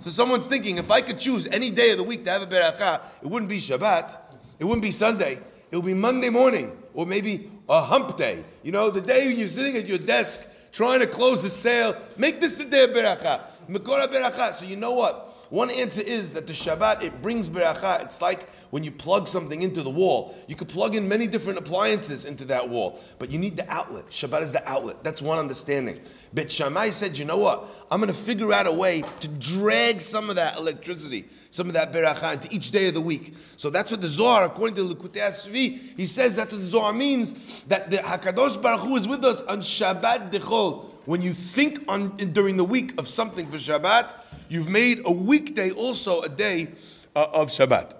So 0.00 0.10
someone's 0.10 0.48
thinking, 0.48 0.78
if 0.78 0.90
I 0.90 1.00
could 1.00 1.20
choose 1.20 1.46
any 1.46 1.70
day 1.70 1.92
of 1.92 1.98
the 1.98 2.02
week 2.02 2.24
to 2.24 2.30
have 2.32 2.42
a 2.42 2.46
beracha, 2.46 3.02
it 3.22 3.28
wouldn't 3.28 3.48
be 3.48 3.58
Shabbat, 3.58 4.16
it 4.58 4.64
wouldn't 4.64 4.82
be 4.82 4.90
Sunday, 4.90 5.38
it 5.70 5.76
would 5.76 5.86
be 5.86 5.94
Monday 5.94 6.28
morning, 6.28 6.76
or 6.92 7.06
maybe 7.06 7.48
a 7.68 7.82
hump 7.82 8.16
day. 8.16 8.44
You 8.64 8.72
know, 8.72 8.90
the 8.90 9.00
day 9.00 9.28
when 9.28 9.38
you're 9.38 9.46
sitting 9.46 9.76
at 9.76 9.86
your 9.86 9.98
desk 9.98 10.44
trying 10.72 10.98
to 10.98 11.06
close 11.06 11.44
a 11.44 11.50
sale, 11.50 11.96
make 12.16 12.40
this 12.40 12.58
the 12.58 12.64
day 12.64 12.82
of 12.82 12.90
beracha. 12.90 13.42
Beracha. 13.68 14.54
So 14.54 14.64
you 14.64 14.76
know 14.76 14.92
what? 14.92 15.28
One 15.50 15.70
answer 15.70 16.00
is 16.00 16.30
that 16.30 16.46
the 16.46 16.54
Shabbat, 16.54 17.02
it 17.02 17.20
brings 17.20 17.50
beracha. 17.50 18.02
It's 18.02 18.22
like 18.22 18.48
when 18.70 18.84
you 18.84 18.90
plug 18.90 19.28
something 19.28 19.60
into 19.60 19.82
the 19.82 19.90
wall. 19.90 20.34
You 20.48 20.56
could 20.56 20.68
plug 20.68 20.94
in 20.94 21.08
many 21.08 21.26
different 21.26 21.58
appliances 21.58 22.24
into 22.24 22.46
that 22.46 22.70
wall, 22.70 22.98
but 23.18 23.30
you 23.30 23.38
need 23.38 23.58
the 23.58 23.70
outlet. 23.70 24.06
Shabbat 24.08 24.40
is 24.40 24.52
the 24.52 24.66
outlet. 24.66 25.04
That's 25.04 25.20
one 25.20 25.38
understanding. 25.38 26.00
But 26.32 26.50
Shammai 26.50 26.88
said, 26.88 27.18
you 27.18 27.26
know 27.26 27.36
what? 27.36 27.68
I'm 27.90 28.00
going 28.00 28.12
to 28.12 28.18
figure 28.18 28.50
out 28.52 28.66
a 28.66 28.72
way 28.72 29.02
to 29.20 29.28
drag 29.28 30.00
some 30.00 30.30
of 30.30 30.36
that 30.36 30.56
electricity, 30.56 31.26
some 31.50 31.66
of 31.66 31.74
that 31.74 31.92
beracha 31.92 32.32
into 32.32 32.48
each 32.50 32.70
day 32.70 32.88
of 32.88 32.94
the 32.94 33.02
week. 33.02 33.34
So 33.58 33.68
that's 33.68 33.90
what 33.90 34.00
the 34.00 34.08
Zohar, 34.08 34.44
according 34.44 34.76
to 34.76 34.82
Likutei 34.82 35.20
Asvi, 35.20 35.96
he 35.96 36.06
says 36.06 36.34
that's 36.34 36.52
what 36.52 36.62
the 36.62 36.66
Zohar 36.66 36.94
means, 36.94 37.64
that 37.64 37.90
the 37.90 37.98
Hakadosh 37.98 38.60
Baruch 38.62 38.80
Hu 38.80 38.96
is 38.96 39.06
with 39.06 39.22
us 39.24 39.42
on 39.42 39.60
Shabbat 39.60 40.30
Dechol 40.32 40.86
when 41.04 41.22
you 41.22 41.32
think 41.32 41.80
on 41.88 42.16
during 42.16 42.56
the 42.56 42.64
week 42.64 42.98
of 42.98 43.08
something 43.08 43.46
for 43.46 43.56
Shabbat, 43.56 44.14
you've 44.48 44.68
made 44.68 45.00
a 45.04 45.12
weekday 45.12 45.70
also 45.70 46.22
a 46.22 46.28
day 46.28 46.68
uh, 47.16 47.26
of 47.32 47.48
Shabbat. 47.48 47.94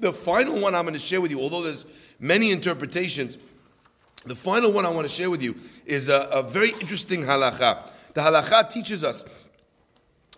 The 0.00 0.12
final 0.12 0.58
one 0.58 0.74
I'm 0.74 0.84
going 0.84 0.94
to 0.94 1.00
share 1.00 1.20
with 1.20 1.30
you, 1.30 1.40
although 1.40 1.62
there's 1.62 1.84
many 2.18 2.50
interpretations, 2.50 3.38
the 4.24 4.34
final 4.34 4.72
one 4.72 4.84
I 4.84 4.90
want 4.90 5.06
to 5.06 5.12
share 5.12 5.30
with 5.30 5.42
you 5.42 5.56
is 5.86 6.08
a, 6.08 6.28
a 6.32 6.42
very 6.42 6.70
interesting 6.80 7.22
halacha. 7.22 7.90
The 8.14 8.20
halacha 8.20 8.68
teaches 8.70 9.04
us. 9.04 9.24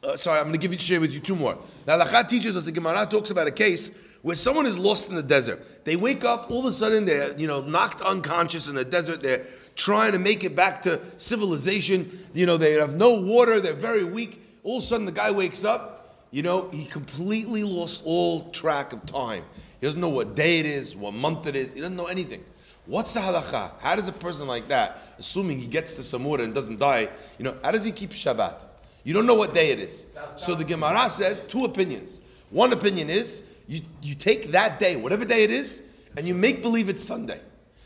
Uh, 0.02 0.16
sorry, 0.16 0.38
I'm 0.38 0.46
going 0.46 0.54
to 0.54 0.58
give 0.58 0.72
you 0.72 0.78
share 0.78 1.00
with 1.00 1.12
you 1.12 1.20
two 1.20 1.36
more. 1.36 1.58
The 1.86 1.92
halacha 1.92 2.28
teaches 2.28 2.56
us. 2.56 2.64
The 2.64 2.72
Gemara 2.72 3.06
talks 3.06 3.30
about 3.30 3.46
a 3.46 3.52
case 3.52 3.90
where 4.22 4.36
someone 4.36 4.66
is 4.66 4.78
lost 4.78 5.08
in 5.08 5.14
the 5.14 5.22
desert. 5.22 5.84
They 5.84 5.96
wake 5.96 6.24
up, 6.24 6.50
all 6.50 6.60
of 6.60 6.66
a 6.66 6.72
sudden 6.72 7.04
they're 7.04 7.36
you 7.38 7.46
know 7.46 7.60
knocked 7.60 8.00
unconscious 8.00 8.68
in 8.68 8.74
the 8.74 8.84
desert. 8.84 9.22
They're 9.22 9.44
trying 9.74 10.12
to 10.12 10.18
make 10.18 10.44
it 10.44 10.54
back 10.54 10.82
to 10.82 11.00
civilization. 11.18 12.10
You 12.34 12.46
know, 12.46 12.56
they 12.56 12.72
have 12.74 12.94
no 12.94 13.20
water, 13.20 13.60
they're 13.60 13.74
very 13.74 14.04
weak. 14.04 14.40
All 14.64 14.78
of 14.78 14.84
a 14.84 14.86
sudden, 14.86 15.06
the 15.06 15.12
guy 15.12 15.30
wakes 15.30 15.64
up, 15.64 16.26
you 16.30 16.42
know, 16.42 16.68
he 16.70 16.84
completely 16.84 17.64
lost 17.64 18.02
all 18.04 18.50
track 18.50 18.92
of 18.92 19.04
time. 19.06 19.44
He 19.80 19.86
doesn't 19.86 20.00
know 20.00 20.08
what 20.08 20.36
day 20.36 20.60
it 20.60 20.66
is, 20.66 20.94
what 20.94 21.14
month 21.14 21.46
it 21.46 21.56
is, 21.56 21.74
he 21.74 21.80
doesn't 21.80 21.96
know 21.96 22.06
anything. 22.06 22.44
What's 22.86 23.14
the 23.14 23.20
halacha? 23.20 23.72
How 23.80 23.96
does 23.96 24.08
a 24.08 24.12
person 24.12 24.46
like 24.46 24.68
that, 24.68 24.98
assuming 25.18 25.58
he 25.60 25.66
gets 25.68 25.94
to 25.94 26.02
Samura 26.02 26.42
and 26.42 26.54
doesn't 26.54 26.80
die, 26.80 27.08
you 27.38 27.44
know, 27.44 27.56
how 27.62 27.70
does 27.70 27.84
he 27.84 27.92
keep 27.92 28.10
Shabbat? 28.10 28.66
You 29.04 29.14
don't 29.14 29.26
know 29.26 29.34
what 29.34 29.52
day 29.52 29.70
it 29.70 29.78
is. 29.78 30.06
So 30.36 30.54
the 30.54 30.64
Gemara 30.64 31.10
says 31.10 31.40
two 31.48 31.64
opinions. 31.64 32.20
One 32.50 32.72
opinion 32.72 33.10
is 33.10 33.44
you, 33.66 33.80
you 34.02 34.14
take 34.14 34.48
that 34.48 34.78
day, 34.78 34.96
whatever 34.96 35.24
day 35.24 35.44
it 35.44 35.50
is, 35.50 35.82
and 36.16 36.26
you 36.26 36.34
make 36.34 36.62
believe 36.62 36.88
it's 36.88 37.04
Sunday. 37.04 37.40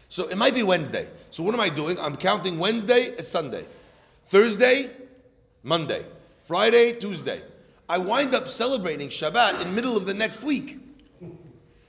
So 0.08 0.28
it 0.28 0.36
might 0.36 0.54
be 0.54 0.62
Wednesday. 0.62 1.08
So 1.30 1.42
what 1.42 1.54
am 1.54 1.60
I 1.60 1.68
doing? 1.68 1.98
I'm 2.00 2.16
counting 2.16 2.58
Wednesday 2.58 3.14
as 3.18 3.28
Sunday, 3.28 3.64
Thursday, 4.26 4.90
Monday, 5.62 6.04
Friday, 6.44 6.92
Tuesday. 6.92 7.40
I 7.88 7.98
wind 7.98 8.34
up 8.34 8.48
celebrating 8.48 9.08
Shabbat 9.08 9.62
in 9.62 9.74
middle 9.74 9.96
of 9.96 10.06
the 10.06 10.14
next 10.14 10.42
week. 10.42 10.78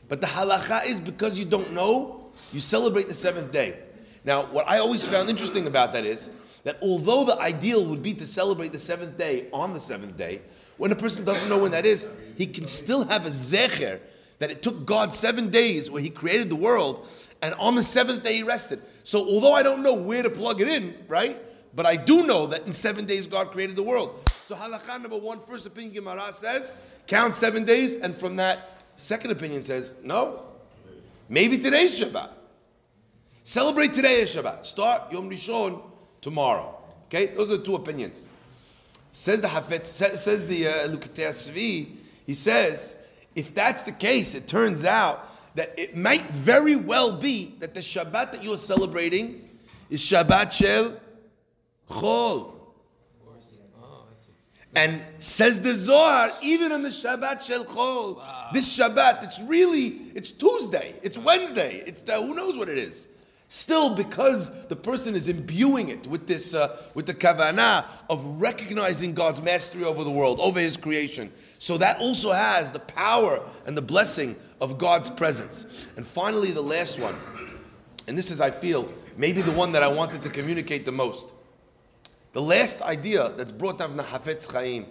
But 0.07 0.21
the 0.21 0.27
halacha 0.27 0.85
is 0.85 0.99
because 0.99 1.37
you 1.37 1.45
don't 1.45 1.73
know, 1.73 2.31
you 2.53 2.59
celebrate 2.59 3.07
the 3.07 3.13
seventh 3.13 3.51
day. 3.51 3.79
Now, 4.23 4.45
what 4.45 4.67
I 4.67 4.79
always 4.79 5.05
found 5.07 5.29
interesting 5.29 5.67
about 5.67 5.93
that 5.93 6.05
is 6.05 6.29
that 6.67 6.77
although 6.81 7.23
the 7.23 7.39
ideal 7.39 7.85
would 7.85 8.03
be 8.03 8.13
to 8.13 8.27
celebrate 8.27 8.73
the 8.73 8.77
seventh 8.77 9.17
day 9.17 9.47
on 9.53 9.71
the 9.71 9.79
seventh 9.79 10.17
day, 10.17 10.41
when 10.75 10.91
a 10.91 10.97
person 10.97 11.23
doesn't 11.23 11.47
know 11.47 11.59
when 11.59 11.71
that 11.71 11.85
is, 11.85 12.05
he 12.35 12.45
can 12.45 12.67
still 12.67 13.07
have 13.07 13.25
a 13.25 13.29
zecher 13.29 14.01
that 14.39 14.51
it 14.51 14.61
took 14.61 14.85
God 14.85 15.13
seven 15.13 15.49
days 15.49 15.89
where 15.89 16.01
He 16.01 16.09
created 16.09 16.49
the 16.49 16.57
world, 16.57 17.07
and 17.41 17.53
on 17.53 17.75
the 17.75 17.83
seventh 17.83 18.21
day 18.21 18.35
He 18.35 18.43
rested. 18.43 18.81
So, 19.05 19.25
although 19.25 19.53
I 19.53 19.63
don't 19.63 19.81
know 19.81 19.95
where 19.95 20.21
to 20.21 20.29
plug 20.29 20.59
it 20.59 20.67
in, 20.67 20.93
right? 21.07 21.41
But 21.73 21.85
I 21.85 21.95
do 21.95 22.27
know 22.27 22.47
that 22.47 22.65
in 22.65 22.73
seven 22.73 23.05
days 23.05 23.27
God 23.27 23.51
created 23.51 23.77
the 23.77 23.83
world. 23.83 24.29
So, 24.45 24.53
halakha 24.53 25.01
number 25.01 25.17
one, 25.17 25.39
first 25.39 25.65
opinion 25.67 25.93
Gemara 25.93 26.33
says, 26.33 26.75
count 27.07 27.33
seven 27.33 27.63
days, 27.63 27.95
and 27.95 28.19
from 28.19 28.35
that, 28.35 28.69
second 28.97 29.31
opinion 29.31 29.63
says, 29.63 29.95
no. 30.03 30.43
Maybe 31.29 31.57
today's 31.57 31.97
Shabbat. 31.97 32.31
Celebrate 33.45 33.93
today 33.93 34.21
as 34.21 34.35
Shabbat. 34.35 34.65
Start 34.65 35.13
Yom 35.13 35.29
Rishon 35.29 35.81
tomorrow. 36.21 36.75
Okay, 37.05 37.27
those 37.27 37.51
are 37.51 37.57
two 37.57 37.75
opinions. 37.75 38.29
Says 39.11 39.41
the 39.41 39.47
Hafetz, 39.47 39.85
says 39.85 40.45
the 40.45 40.67
uh, 40.67 40.71
Svi, 40.89 41.87
he 42.25 42.33
says, 42.33 42.97
if 43.35 43.53
that's 43.53 43.83
the 43.83 43.91
case, 43.91 44.35
it 44.35 44.47
turns 44.47 44.83
out 44.83 45.27
that 45.55 45.73
it 45.77 45.95
might 45.95 46.29
very 46.29 46.75
well 46.75 47.13
be 47.13 47.55
that 47.59 47.73
the 47.73 47.79
Shabbat 47.79 48.33
that 48.33 48.43
you're 48.43 48.57
celebrating 48.57 49.49
is 49.89 50.01
Shabbat 50.01 50.51
Shel 50.51 50.99
Chol. 51.89 52.53
Oh, 53.23 54.05
I 54.11 54.15
see. 54.15 54.31
And 54.75 55.01
says 55.17 55.61
the 55.61 55.73
Zohar, 55.73 56.31
even 56.43 56.71
on 56.71 56.83
the 56.83 56.89
Shabbat 56.89 57.41
Shel 57.41 57.63
Chol, 57.65 58.21
this 58.53 58.77
Shabbat, 58.77 59.23
it's 59.23 59.41
really, 59.41 59.87
it's 60.13 60.31
Tuesday, 60.31 60.93
it's 61.01 61.17
Wednesday, 61.17 61.83
it's 61.87 62.03
the, 62.03 62.21
who 62.21 62.35
knows 62.35 62.57
what 62.57 62.69
it 62.69 62.77
is. 62.77 63.07
Still, 63.49 63.95
because 63.95 64.65
the 64.67 64.75
person 64.75 65.15
is 65.15 65.29
imbuing 65.29 65.87
it 65.87 66.05
with 66.05 66.27
this, 66.27 66.53
uh, 66.53 66.77
with 66.93 67.05
the 67.05 67.13
kavanah 67.13 67.85
of 68.09 68.41
recognizing 68.41 69.13
God's 69.13 69.41
mastery 69.41 69.85
over 69.85 70.03
the 70.03 70.11
world, 70.11 70.41
over 70.41 70.59
His 70.59 70.75
creation. 70.75 71.31
So 71.57 71.77
that 71.77 71.99
also 71.99 72.33
has 72.33 72.71
the 72.71 72.79
power 72.79 73.41
and 73.65 73.77
the 73.77 73.81
blessing 73.81 74.35
of 74.59 74.77
God's 74.77 75.09
presence. 75.09 75.87
And 75.95 76.05
finally, 76.05 76.51
the 76.51 76.61
last 76.61 76.99
one, 76.99 77.15
and 78.09 78.17
this 78.17 78.31
is, 78.31 78.41
I 78.41 78.51
feel, 78.51 78.91
maybe 79.15 79.41
the 79.41 79.53
one 79.53 79.71
that 79.71 79.83
I 79.83 79.87
wanted 79.87 80.23
to 80.23 80.29
communicate 80.29 80.85
the 80.85 80.91
most. 80.91 81.33
The 82.33 82.41
last 82.41 82.81
idea 82.81 83.29
that's 83.37 83.53
brought 83.53 83.77
down 83.77 83.87
from 83.87 83.97
the 83.97 84.03
Hafetz 84.03 84.51
Chaim. 84.51 84.87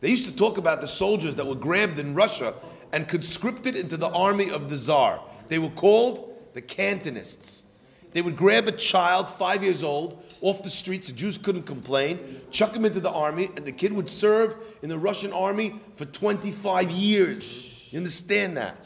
They 0.00 0.08
used 0.08 0.24
to 0.24 0.32
talk 0.32 0.56
about 0.56 0.80
the 0.80 0.88
soldiers 0.88 1.36
that 1.36 1.46
were 1.46 1.54
grabbed 1.54 1.98
in 1.98 2.14
Russia 2.14 2.54
and 2.94 3.06
conscripted 3.06 3.76
into 3.76 3.98
the 3.98 4.08
army 4.08 4.50
of 4.50 4.70
the 4.70 4.76
Tsar. 4.76 5.20
They 5.48 5.58
were 5.58 5.68
called 5.68 6.50
the 6.54 6.62
Cantonists. 6.62 7.64
They 8.12 8.22
would 8.22 8.36
grab 8.36 8.66
a 8.66 8.72
child, 8.72 9.28
five 9.28 9.62
years 9.62 9.84
old, 9.84 10.22
off 10.40 10.62
the 10.62 10.70
streets, 10.70 11.06
the 11.06 11.12
Jews 11.12 11.38
couldn't 11.38 11.62
complain, 11.62 12.18
chuck 12.50 12.74
him 12.74 12.84
into 12.84 13.00
the 13.00 13.10
army, 13.10 13.48
and 13.56 13.64
the 13.64 13.72
kid 13.72 13.92
would 13.92 14.08
serve 14.08 14.56
in 14.82 14.88
the 14.88 14.98
Russian 14.98 15.32
army 15.32 15.74
for 15.94 16.04
25 16.06 16.90
years. 16.90 17.88
You 17.92 17.98
understand 17.98 18.56
that? 18.56 18.76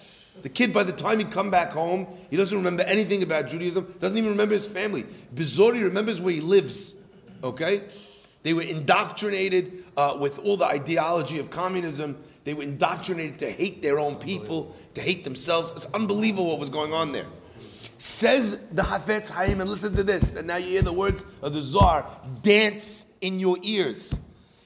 The 0.43 0.49
kid, 0.49 0.75
by 0.75 0.83
the 0.83 0.93
time 0.93 1.21
he'd 1.21 1.31
come 1.31 1.51
back 1.51 1.71
home, 1.71 2.07
he 2.29 2.37
doesn't 2.37 2.57
remember 2.57 2.83
anything 2.83 3.23
about 3.23 3.49
Judaism, 3.49 3.95
doesn't 3.99 4.19
even 4.19 4.31
remember 4.31 4.55
his 4.55 4.67
family. 4.67 5.05
Bizori 5.35 5.83
remembers 5.83 6.21
where 6.21 6.35
he 6.35 6.41
lives. 6.41 6.95
Okay? 7.43 7.83
They 8.43 8.53
were 8.53 8.63
indoctrinated 8.63 9.85
uh, 9.97 10.19
with 10.21 10.39
all 10.41 10.59
the 10.59 10.67
ideology 10.67 11.39
of 11.39 11.49
communism. 11.49 12.19
They 12.45 12.53
were 12.53 12.63
indoctrinated 12.63 13.39
to 13.39 13.51
hate 13.51 13.81
their 13.81 13.99
own 13.99 14.17
people, 14.17 14.77
to 14.93 15.01
hate 15.01 15.25
themselves. 15.25 15.71
It's 15.71 15.87
unbelievable 15.95 16.49
what 16.49 16.59
was 16.59 16.69
going 16.69 16.93
on 16.93 17.13
there. 17.13 17.27
Says 17.99 18.59
the 18.73 18.83
Hafetz 18.83 19.31
Haim, 19.31 19.61
and 19.61 19.71
listen 19.71 19.95
to 19.97 20.03
this, 20.03 20.35
and 20.35 20.47
now 20.47 20.57
you 20.57 20.67
hear 20.67 20.83
the 20.83 20.93
words 20.93 21.25
of 21.43 21.53
the 21.53 21.63
Czar 21.63 22.07
dance 22.43 23.07
in 23.21 23.39
your 23.39 23.57
ears. 23.63 24.19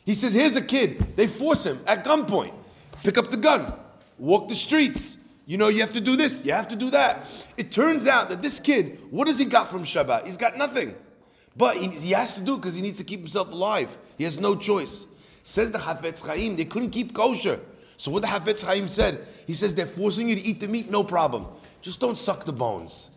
He 0.06 0.14
says, 0.14 0.32
Here's 0.32 0.56
a 0.56 0.62
kid. 0.62 1.16
They 1.16 1.26
force 1.26 1.66
him 1.66 1.80
at 1.86 2.04
gunpoint. 2.04 2.54
Pick 3.02 3.18
up 3.18 3.30
the 3.30 3.36
gun, 3.36 3.72
walk 4.18 4.48
the 4.48 4.54
streets. 4.54 5.18
You 5.46 5.56
know, 5.56 5.68
you 5.68 5.80
have 5.80 5.92
to 5.92 6.00
do 6.00 6.16
this, 6.16 6.44
you 6.44 6.52
have 6.52 6.68
to 6.68 6.76
do 6.76 6.90
that. 6.90 7.46
It 7.56 7.72
turns 7.72 8.06
out 8.06 8.28
that 8.28 8.42
this 8.42 8.60
kid, 8.60 8.98
what 9.10 9.28
has 9.28 9.38
he 9.38 9.46
got 9.46 9.68
from 9.68 9.84
Shabbat? 9.84 10.26
He's 10.26 10.36
got 10.36 10.58
nothing. 10.58 10.94
But 11.56 11.76
he, 11.76 11.88
he 11.88 12.10
has 12.12 12.34
to 12.34 12.42
do 12.42 12.56
because 12.56 12.74
he 12.74 12.82
needs 12.82 12.98
to 12.98 13.04
keep 13.04 13.20
himself 13.20 13.50
alive. 13.52 13.96
He 14.18 14.24
has 14.24 14.38
no 14.38 14.54
choice. 14.54 15.06
Says 15.42 15.70
the 15.70 15.78
Hafetz 15.78 16.24
Chaim, 16.26 16.56
they 16.56 16.66
couldn't 16.66 16.90
keep 16.90 17.14
kosher. 17.14 17.60
So 17.96 18.10
what 18.10 18.22
the 18.22 18.28
Hafetz 18.28 18.64
Chaim 18.64 18.88
said, 18.88 19.26
he 19.46 19.54
says 19.54 19.74
they're 19.74 19.86
forcing 19.86 20.28
you 20.28 20.36
to 20.36 20.42
eat 20.42 20.60
the 20.60 20.68
meat, 20.68 20.90
no 20.90 21.02
problem. 21.02 21.46
Just 21.80 21.98
don't 21.98 22.18
suck 22.18 22.44
the 22.44 22.52
bones. 22.52 23.10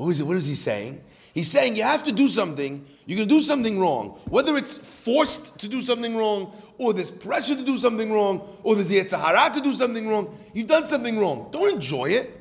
What 0.00 0.08
is, 0.08 0.20
it, 0.20 0.26
what 0.26 0.38
is 0.38 0.46
he 0.46 0.54
saying? 0.54 1.02
He's 1.34 1.50
saying 1.50 1.76
you 1.76 1.82
have 1.82 2.04
to 2.04 2.12
do 2.12 2.26
something, 2.26 2.86
you're 3.04 3.18
going 3.18 3.28
to 3.28 3.34
do 3.34 3.42
something 3.42 3.78
wrong. 3.78 4.18
Whether 4.30 4.56
it's 4.56 4.78
forced 4.78 5.58
to 5.58 5.68
do 5.68 5.82
something 5.82 6.16
wrong, 6.16 6.54
or 6.78 6.94
there's 6.94 7.10
pressure 7.10 7.54
to 7.54 7.62
do 7.62 7.76
something 7.76 8.10
wrong, 8.10 8.40
or 8.62 8.76
there's 8.76 8.88
the 8.88 8.98
Yetzer 8.98 9.20
Hara 9.20 9.52
to 9.52 9.60
do 9.60 9.74
something 9.74 10.08
wrong, 10.08 10.34
you've 10.54 10.68
done 10.68 10.86
something 10.86 11.18
wrong. 11.18 11.48
Don't 11.50 11.74
enjoy 11.74 12.06
it. 12.06 12.34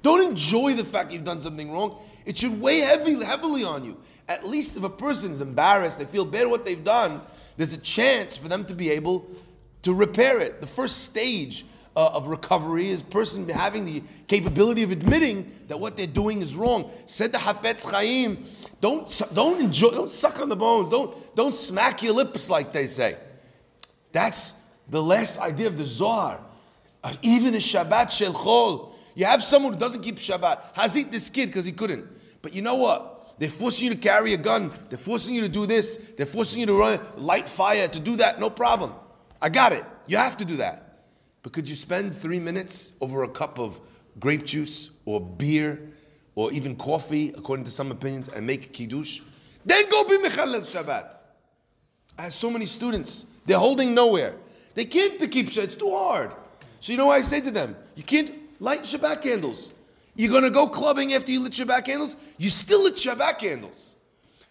Don't 0.00 0.30
enjoy 0.30 0.72
the 0.72 0.84
fact 0.84 1.12
you've 1.12 1.24
done 1.24 1.42
something 1.42 1.70
wrong. 1.70 2.00
It 2.24 2.38
should 2.38 2.58
weigh 2.58 2.78
heavy, 2.78 3.22
heavily 3.22 3.62
on 3.62 3.84
you. 3.84 4.00
At 4.26 4.48
least 4.48 4.78
if 4.78 4.82
a 4.82 4.88
person 4.88 5.32
is 5.32 5.42
embarrassed, 5.42 5.98
they 5.98 6.06
feel 6.06 6.24
bad 6.24 6.46
what 6.48 6.64
they've 6.64 6.82
done, 6.82 7.20
there's 7.58 7.74
a 7.74 7.78
chance 7.78 8.38
for 8.38 8.48
them 8.48 8.64
to 8.64 8.74
be 8.74 8.88
able 8.88 9.28
to 9.82 9.92
repair 9.92 10.40
it. 10.40 10.62
The 10.62 10.66
first 10.66 11.04
stage 11.04 11.66
uh, 11.96 12.10
of 12.12 12.28
recovery 12.28 12.88
is 12.88 13.02
person 13.02 13.48
having 13.48 13.84
the 13.84 14.02
capability 14.28 14.82
of 14.82 14.92
admitting 14.92 15.50
that 15.68 15.78
what 15.78 15.96
they're 15.96 16.06
doing 16.06 16.40
is 16.40 16.56
wrong. 16.56 16.90
Said 17.06 17.32
the 17.32 17.38
Hafetz 17.38 17.90
Chaim, 17.90 18.44
don't, 18.80 19.22
don't 19.34 19.60
enjoy, 19.60 19.90
don't 19.90 20.10
suck 20.10 20.40
on 20.40 20.48
the 20.48 20.56
bones, 20.56 20.90
don't, 20.90 21.14
don't 21.34 21.54
smack 21.54 22.02
your 22.02 22.14
lips 22.14 22.48
like 22.48 22.72
they 22.72 22.86
say. 22.86 23.16
That's 24.12 24.54
the 24.88 25.02
last 25.02 25.38
idea 25.38 25.66
of 25.66 25.78
the 25.78 25.84
Zohar. 25.84 26.40
Uh, 27.02 27.14
even 27.22 27.54
a 27.54 27.58
Shabbat 27.58 28.10
Shel 28.10 28.34
Chol, 28.34 28.92
you 29.14 29.24
have 29.24 29.42
someone 29.42 29.72
who 29.72 29.78
doesn't 29.78 30.02
keep 30.02 30.16
Shabbat. 30.16 30.74
Hazit 30.74 31.10
this 31.10 31.30
kid 31.30 31.46
because 31.46 31.64
he 31.64 31.72
couldn't. 31.72 32.06
But 32.42 32.54
you 32.54 32.62
know 32.62 32.76
what? 32.76 33.36
They're 33.38 33.48
forcing 33.48 33.88
you 33.88 33.94
to 33.94 34.00
carry 34.00 34.34
a 34.34 34.36
gun. 34.36 34.70
They're 34.90 34.98
forcing 34.98 35.34
you 35.34 35.40
to 35.42 35.48
do 35.48 35.66
this. 35.66 35.96
They're 36.16 36.26
forcing 36.26 36.60
you 36.60 36.66
to 36.66 36.78
run 36.78 37.00
light 37.16 37.48
fire 37.48 37.88
to 37.88 38.00
do 38.00 38.16
that. 38.16 38.38
No 38.38 38.50
problem. 38.50 38.92
I 39.40 39.48
got 39.48 39.72
it. 39.72 39.84
You 40.06 40.18
have 40.18 40.36
to 40.38 40.44
do 40.44 40.56
that. 40.56 40.89
But 41.42 41.52
could 41.52 41.68
you 41.68 41.74
spend 41.74 42.14
three 42.14 42.38
minutes 42.38 42.92
over 43.00 43.22
a 43.22 43.28
cup 43.28 43.58
of 43.58 43.80
grape 44.18 44.44
juice 44.44 44.90
or 45.04 45.20
beer 45.20 45.80
or 46.34 46.52
even 46.52 46.76
coffee, 46.76 47.32
according 47.36 47.64
to 47.64 47.70
some 47.70 47.90
opinions, 47.90 48.28
and 48.28 48.46
make 48.46 48.72
kiddush? 48.72 49.20
Then 49.64 49.88
go 49.90 50.04
be 50.04 50.18
mechalel 50.18 50.60
Shabbat. 50.60 51.14
I 52.18 52.22
have 52.22 52.32
so 52.32 52.50
many 52.50 52.66
students. 52.66 53.24
They're 53.46 53.58
holding 53.58 53.94
nowhere. 53.94 54.36
They 54.74 54.84
can't 54.84 55.18
keep 55.30 55.46
Shabbat. 55.48 55.64
It's 55.64 55.74
too 55.74 55.94
hard. 55.94 56.32
So 56.80 56.92
you 56.92 56.98
know 56.98 57.06
what 57.06 57.18
I 57.18 57.22
say 57.22 57.40
to 57.40 57.50
them? 57.50 57.76
You 57.96 58.02
can't 58.02 58.30
light 58.60 58.82
Shabbat 58.82 59.22
candles. 59.22 59.70
You're 60.16 60.30
going 60.30 60.44
to 60.44 60.50
go 60.50 60.66
clubbing 60.66 61.14
after 61.14 61.32
you 61.32 61.40
lit 61.40 61.52
Shabbat 61.52 61.84
candles? 61.84 62.16
You 62.38 62.50
still 62.50 62.84
lit 62.84 62.94
Shabbat 62.94 63.38
candles. 63.38 63.96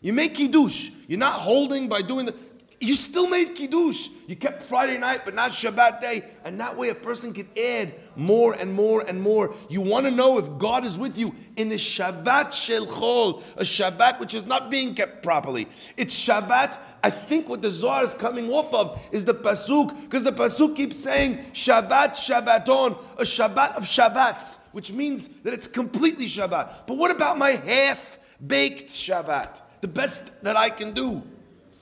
You 0.02 0.14
make 0.14 0.34
kiddush. 0.34 0.92
You're 1.08 1.20
not 1.20 1.34
holding 1.34 1.90
by 1.90 2.02
doing 2.02 2.26
the. 2.26 2.36
You 2.82 2.96
still 2.96 3.28
made 3.28 3.56
kiddush. 3.56 4.08
You 4.26 4.38
kept 4.38 4.64
Friday 4.64 4.98
night, 4.98 5.22
but 5.26 5.36
not 5.36 5.52
Shabbat 5.52 6.00
day, 6.00 6.24
and 6.46 6.60
that 6.62 6.78
way 6.78 6.90
a 6.90 6.96
person 6.96 7.34
can 7.34 7.50
add 7.58 7.94
more 8.16 8.54
and 8.54 8.74
more 8.74 9.04
and 9.06 9.22
more. 9.22 9.54
You 9.70 9.82
want 9.82 10.06
to 10.06 10.12
know 10.12 10.38
if 10.38 10.58
God 10.58 10.86
is 10.86 10.98
with 10.98 11.18
you 11.18 11.36
in 11.58 11.72
a 11.74 11.76
Shabbat 11.76 12.54
shel 12.54 12.86
chol, 12.88 13.42
a 13.58 13.64
Shabbat 13.64 14.22
which 14.22 14.34
is 14.34 14.46
not 14.46 14.72
being 14.72 14.96
kept 14.96 15.24
properly. 15.24 15.68
It's 15.98 16.16
Shabbat. 16.16 16.80
I 17.04 17.10
think 17.10 17.50
what 17.50 17.62
the 17.62 17.72
Zohar 17.72 18.04
is 18.04 18.14
coming 18.14 18.50
off 18.50 18.74
of 18.74 19.10
is 19.12 19.26
the 19.26 19.34
pasuk, 19.34 20.04
because 20.04 20.24
the 20.24 20.32
pasuk 20.32 20.76
keeps 20.76 21.00
saying 21.00 21.38
Shabbat 21.52 22.12
Shabbaton, 22.12 22.98
a 23.18 23.24
Shabbat 23.24 23.76
of 23.76 23.84
Shabbats, 23.84 24.60
which 24.72 24.94
means 24.94 25.28
that 25.44 25.54
it's 25.54 25.68
completely 25.68 26.28
Shabbat. 26.28 26.88
But 26.88 26.98
what 26.98 27.14
about 27.14 27.38
my 27.38 27.52
half 27.52 28.38
baked 28.46 28.88
Shabbat? 28.88 29.64
The 29.82 29.88
best 29.90 30.32
that 30.44 30.56
I 30.56 30.70
can 30.70 30.94
do. 30.94 31.24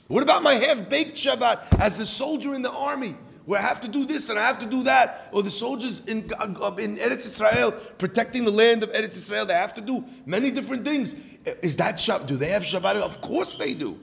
What 0.08 0.24
about 0.24 0.42
my 0.42 0.54
half 0.54 0.90
baked 0.90 1.18
Shabbat 1.18 1.80
as 1.80 2.00
a 2.00 2.06
soldier 2.06 2.54
in 2.54 2.62
the 2.62 2.72
army? 2.72 3.16
Where 3.46 3.60
I 3.60 3.64
have 3.64 3.80
to 3.82 3.88
do 3.88 4.04
this 4.04 4.30
and 4.30 4.38
I 4.38 4.46
have 4.46 4.60
to 4.60 4.66
do 4.66 4.84
that, 4.84 5.30
or 5.32 5.42
the 5.42 5.52
soldiers 5.52 6.02
in, 6.06 6.30
uh, 6.38 6.76
in 6.78 6.98
Eretz 6.98 7.26
Israel 7.26 7.72
protecting 7.98 8.44
the 8.44 8.52
land 8.52 8.84
of 8.84 8.92
Eretz 8.92 9.16
Israel, 9.16 9.46
they 9.46 9.54
have 9.54 9.74
to 9.76 9.82
do 9.82 10.04
many 10.26 10.52
different 10.52 10.84
things. 10.84 11.16
Is 11.64 11.78
that 11.78 11.96
Shabbat? 11.96 12.28
Do 12.28 12.36
they 12.36 12.50
have 12.50 12.64
Shabbat? 12.64 12.96
Of 12.96 13.22
course 13.22 13.56
they 13.56 13.74
do. 13.74 13.98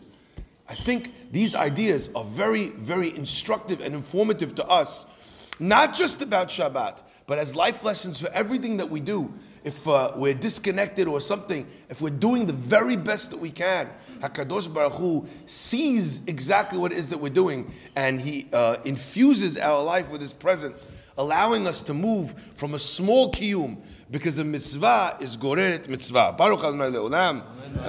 I 0.66 0.74
think 0.74 1.30
these 1.30 1.54
ideas 1.54 2.08
are 2.16 2.24
very, 2.24 2.68
very 2.70 3.14
instructive 3.14 3.82
and 3.82 3.94
informative 3.94 4.54
to 4.54 4.66
us 4.66 5.04
not 5.60 5.94
just 5.94 6.22
about 6.22 6.48
Shabbat, 6.48 7.02
but 7.26 7.38
as 7.38 7.54
life 7.54 7.84
lessons 7.84 8.20
for 8.20 8.28
everything 8.32 8.78
that 8.78 8.90
we 8.90 9.00
do. 9.00 9.32
If 9.64 9.88
uh, 9.88 10.12
we're 10.16 10.34
disconnected 10.34 11.08
or 11.08 11.20
something, 11.20 11.66
if 11.88 12.02
we're 12.02 12.10
doing 12.10 12.46
the 12.46 12.52
very 12.52 12.96
best 12.96 13.30
that 13.30 13.38
we 13.38 13.50
can, 13.50 13.88
Hakadosh 14.18 14.72
Baruch 14.72 14.92
Hu 14.94 15.26
sees 15.46 16.22
exactly 16.26 16.78
what 16.78 16.92
it 16.92 16.98
is 16.98 17.08
that 17.08 17.18
we're 17.18 17.30
doing, 17.30 17.72
and 17.96 18.20
He 18.20 18.48
uh, 18.52 18.76
infuses 18.84 19.56
our 19.56 19.82
life 19.82 20.10
with 20.10 20.20
His 20.20 20.34
presence, 20.34 21.10
allowing 21.16 21.66
us 21.66 21.82
to 21.84 21.94
move 21.94 22.32
from 22.56 22.74
a 22.74 22.78
small 22.78 23.32
kiyum 23.32 23.78
because 24.10 24.38
a 24.38 24.44
mitzvah 24.44 25.16
is 25.20 25.38
goreret 25.38 25.88
mitzvah. 25.88 26.34
Baruch 26.36 26.60
Adonai 26.60 26.90
Leolam. 26.90 27.42
Amen. 27.68 27.84